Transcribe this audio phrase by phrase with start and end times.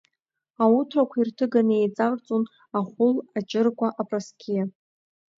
[0.63, 2.43] Ауҭрақәа ирҭыган еиҵарҵон,
[2.77, 4.63] ахәл, аҷыркәа, апрасқьиа.